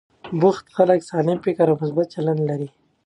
[0.39, 2.69] بوخت خلک سالم فکر او مثبت چلند لري.